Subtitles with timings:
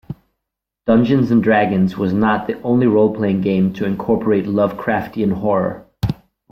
[0.87, 5.85] "Dungeons and Dragons" was not the only role-playing game to incorporate Lovecraftian horror.